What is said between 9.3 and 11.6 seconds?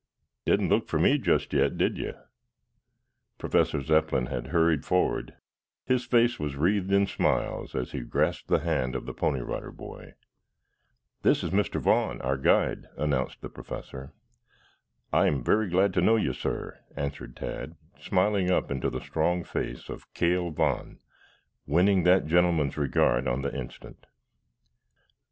Rider Boy. "This is